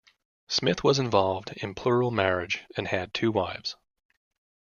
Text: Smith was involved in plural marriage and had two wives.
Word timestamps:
Smith 0.47 0.83
was 0.83 0.97
involved 0.97 1.53
in 1.57 1.75
plural 1.75 2.09
marriage 2.09 2.63
and 2.75 2.87
had 2.87 3.13
two 3.13 3.31
wives. 3.31 3.75